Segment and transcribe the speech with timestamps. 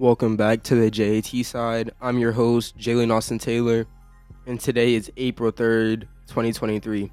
[0.00, 1.90] Welcome back to the JAT side.
[2.00, 3.84] I'm your host, Jaylen Alston Taylor,
[4.46, 7.12] and today is April 3rd, 2023.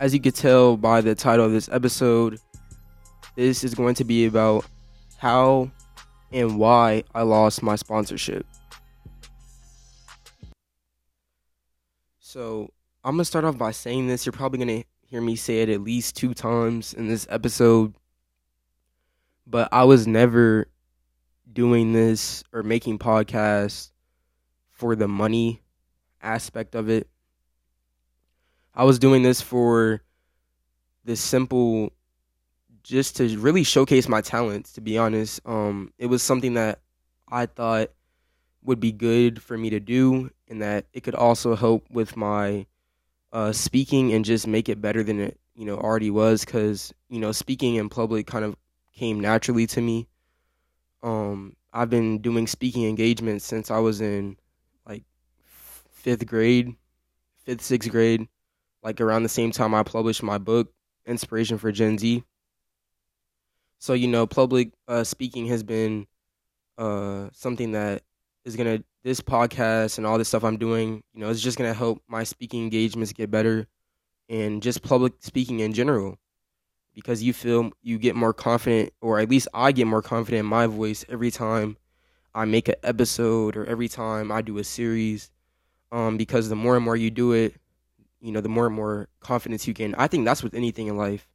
[0.00, 2.38] As you can tell by the title of this episode,
[3.36, 4.64] this is going to be about
[5.18, 5.70] how
[6.32, 8.46] and why I lost my sponsorship.
[12.18, 12.70] So,
[13.04, 14.24] I'm going to start off by saying this.
[14.24, 17.92] You're probably going to hear me say it at least two times in this episode,
[19.46, 20.66] but I was never
[21.52, 23.90] doing this or making podcasts
[24.70, 25.62] for the money
[26.22, 27.08] aspect of it.
[28.74, 30.02] I was doing this for
[31.04, 31.92] this simple
[32.82, 35.40] just to really showcase my talents to be honest.
[35.44, 36.80] Um it was something that
[37.28, 37.90] I thought
[38.62, 42.66] would be good for me to do and that it could also help with my
[43.32, 47.20] uh speaking and just make it better than it, you know, already was cuz you
[47.20, 48.56] know, speaking in public kind of
[48.92, 50.08] came naturally to me
[51.04, 54.36] um, I've been doing speaking engagements since I was in
[54.86, 55.04] like
[55.44, 56.74] fifth grade,
[57.44, 58.26] fifth, sixth grade,
[58.82, 60.72] like around the same time I published my book,
[61.06, 62.24] Inspiration for Gen Z.
[63.78, 66.06] So, you know, public uh, speaking has been
[66.78, 68.02] uh, something that
[68.46, 71.58] is going to, this podcast and all this stuff I'm doing, you know, it's just
[71.58, 73.66] going to help my speaking engagements get better
[74.30, 76.18] and just public speaking in general
[76.94, 80.46] because you feel you get more confident, or at least I get more confident in
[80.46, 81.76] my voice every time
[82.34, 85.30] I make an episode or every time I do a series.
[85.92, 87.54] Um, because the more and more you do it,
[88.20, 89.94] you know, the more and more confidence you gain.
[89.96, 91.28] I think that's with anything in life.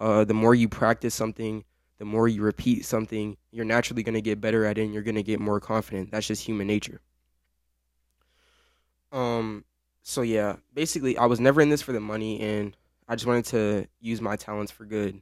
[0.00, 1.64] Uh, the more you practice something,
[1.98, 5.04] the more you repeat something, you're naturally going to get better at it and you're
[5.04, 6.10] going to get more confident.
[6.10, 7.00] That's just human nature.
[9.12, 9.64] Um,
[10.02, 12.76] so yeah, basically, I was never in this for the money, and
[13.06, 15.20] I just wanted to use my talents for good.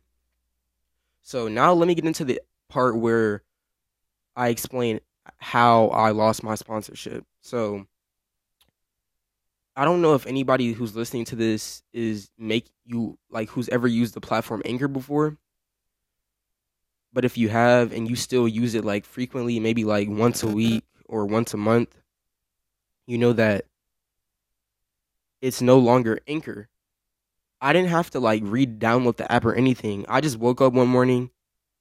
[1.22, 3.42] So now let me get into the part where
[4.36, 5.00] I explain
[5.38, 7.24] how I lost my sponsorship.
[7.40, 7.86] So
[9.74, 13.88] I don't know if anybody who's listening to this is make you like who's ever
[13.88, 15.36] used the platform Anchor before.
[17.12, 20.48] But if you have and you still use it like frequently, maybe like once a
[20.48, 22.00] week or once a month,
[23.06, 23.66] you know that
[25.40, 26.68] it's no longer Anchor.
[27.62, 30.04] I didn't have to like read download the app or anything.
[30.08, 31.30] I just woke up one morning,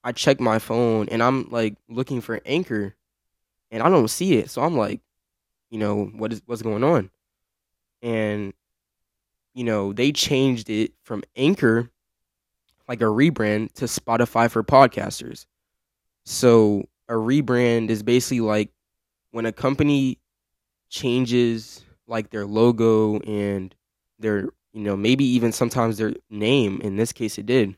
[0.04, 2.96] I checked my phone, and I'm like looking for Anchor,
[3.72, 4.52] and I don't see it.
[4.52, 5.02] So I'm like,
[5.72, 7.10] you know, what is what's going on?
[8.04, 8.54] And
[9.56, 11.90] you know, they changed it from Anchor,
[12.88, 15.48] like a rebrand, to Spotify for podcasters.
[16.26, 18.70] So a rebrand is basically like
[19.32, 20.20] when a company
[20.90, 23.74] changes like their logo and
[24.20, 26.80] their you know, maybe even sometimes their name.
[26.82, 27.76] In this case, it did.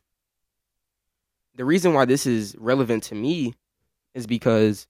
[1.56, 3.54] The reason why this is relevant to me
[4.14, 4.88] is because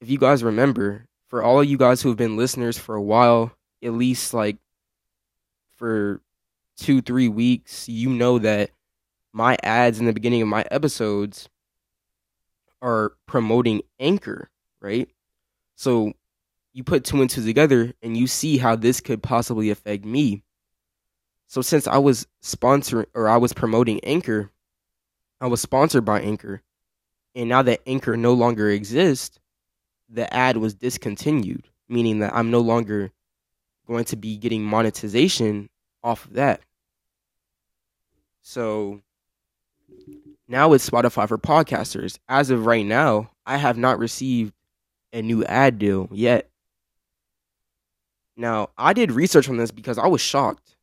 [0.00, 3.02] if you guys remember, for all of you guys who have been listeners for a
[3.02, 4.56] while, at least like
[5.76, 6.20] for
[6.76, 8.70] two, three weeks, you know that
[9.32, 11.48] my ads in the beginning of my episodes
[12.80, 14.50] are promoting Anchor,
[14.80, 15.08] right?
[15.74, 16.12] So
[16.72, 20.42] you put two and two together and you see how this could possibly affect me.
[21.48, 24.50] So since I was sponsoring or I was promoting Anchor,
[25.40, 26.62] I was sponsored by Anchor.
[27.34, 29.40] And now that Anchor no longer exists,
[30.10, 33.12] the ad was discontinued, meaning that I'm no longer
[33.86, 35.70] going to be getting monetization
[36.04, 36.60] off of that.
[38.42, 39.00] So
[40.48, 42.18] now it's Spotify for podcasters.
[42.28, 44.52] As of right now, I have not received
[45.14, 46.50] a new ad deal yet.
[48.36, 50.76] Now, I did research on this because I was shocked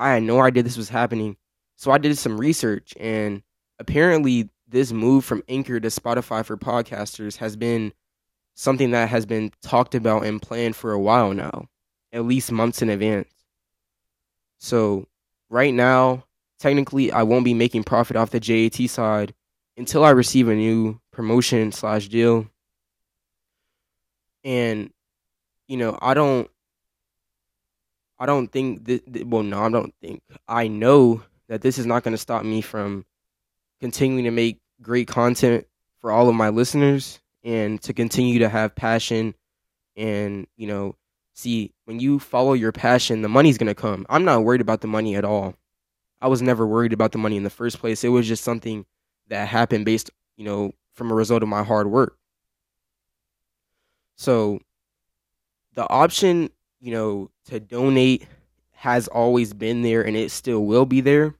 [0.00, 1.36] I had no idea this was happening.
[1.76, 3.42] So I did some research, and
[3.78, 7.92] apparently, this move from Anchor to Spotify for podcasters has been
[8.54, 11.66] something that has been talked about and planned for a while now,
[12.12, 13.28] at least months in advance.
[14.58, 15.06] So,
[15.48, 16.24] right now,
[16.58, 19.34] technically, I won't be making profit off the JAT side
[19.76, 22.46] until I receive a new promotion slash deal.
[24.44, 24.90] And,
[25.68, 26.50] you know, I don't
[28.20, 30.22] I don't think that, well, no, I don't think.
[30.46, 33.06] I know that this is not going to stop me from
[33.80, 35.66] continuing to make great content
[36.00, 39.34] for all of my listeners and to continue to have passion
[39.96, 40.96] and, you know,
[41.34, 44.06] see, when you follow your passion, the money's going to come.
[44.08, 45.54] I'm not worried about the money at all.
[46.20, 48.04] I was never worried about the money in the first place.
[48.04, 48.84] It was just something
[49.28, 52.18] that happened based, you know, from a result of my hard work.
[54.16, 54.60] So
[55.74, 58.26] the option you know, to donate
[58.72, 61.34] has always been there and it still will be there.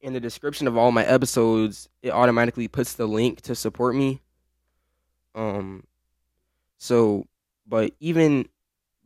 [0.00, 4.22] in the description of all my episodes, it automatically puts the link to support me.
[5.34, 5.84] Um
[6.78, 7.26] so
[7.66, 8.48] but even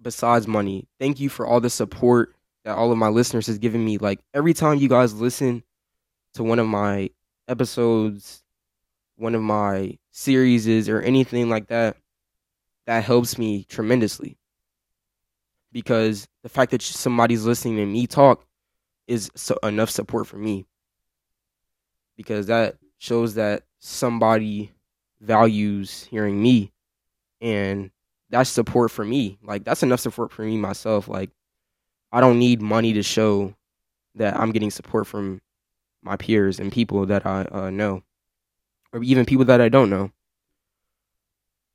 [0.00, 2.34] besides money, thank you for all the support
[2.64, 3.98] that all of my listeners has given me.
[3.98, 5.62] Like every time you guys listen
[6.34, 7.10] to one of my
[7.48, 8.44] episodes,
[9.16, 11.96] one of my series or anything like that,
[12.86, 14.36] that helps me tremendously.
[15.72, 18.44] Because the fact that somebody's listening to me talk
[19.06, 20.66] is so enough support for me.
[22.16, 24.72] Because that shows that somebody
[25.20, 26.72] values hearing me
[27.40, 27.90] and
[28.30, 29.38] that's support for me.
[29.42, 31.08] Like that's enough support for me myself.
[31.08, 31.30] Like
[32.12, 33.54] I don't need money to show
[34.16, 35.40] that I'm getting support from
[36.02, 38.02] my peers and people that I uh, know,
[38.92, 40.10] or even people that I don't know.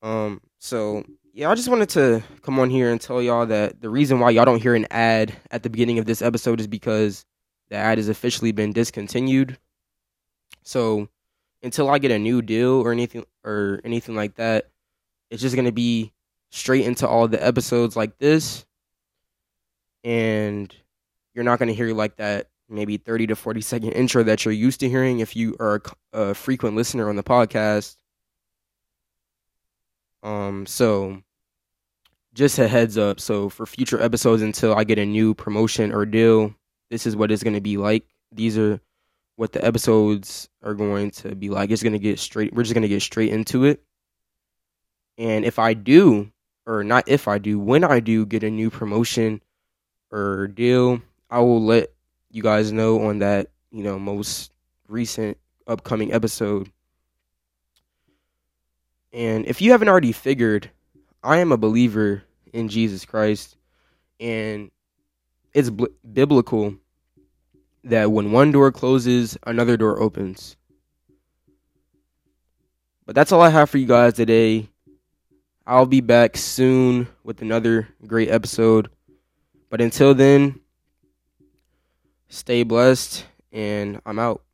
[0.02, 0.42] Um.
[0.60, 1.04] So
[1.36, 4.30] yeah, I just wanted to come on here and tell y'all that the reason why
[4.30, 7.26] y'all don't hear an ad at the beginning of this episode is because
[7.68, 9.58] the ad has officially been discontinued.
[10.64, 11.10] So
[11.62, 14.70] until I get a new deal or anything or anything like that,
[15.30, 16.14] it's just gonna be
[16.52, 18.66] straight into all the episodes like this.
[20.06, 20.74] And
[21.34, 24.80] you're not to hear like that maybe 30 to 40 second intro that you're used
[24.80, 25.82] to hearing if you are
[26.14, 27.98] a, a frequent listener on the podcast.
[30.26, 31.22] Um, so
[32.34, 33.20] just a heads up.
[33.20, 36.56] So for future episodes, until I get a new promotion or deal,
[36.90, 38.06] this is what it's going to be like.
[38.32, 38.82] These are
[39.36, 41.70] what the episodes are going to be like.
[41.70, 42.54] It's going to get straight.
[42.54, 43.84] We're just going to get straight into it.
[45.18, 46.32] And if I do
[46.66, 49.42] or not if I do, when I do get a new promotion
[50.12, 51.92] or deal, I will let
[52.32, 54.52] you guys know on that, you know, most
[54.88, 55.38] recent
[55.68, 56.72] upcoming episode.
[59.16, 60.70] And if you haven't already figured,
[61.24, 63.56] I am a believer in Jesus Christ
[64.20, 64.72] and
[65.54, 66.76] it's biblical
[67.86, 70.58] that when one door closes, another door opens.
[73.06, 74.68] But that's all I have for you guys today.
[75.66, 78.90] I'll be back soon with another great episode.
[79.70, 80.60] But until then,
[82.28, 84.45] stay blessed and I'm out.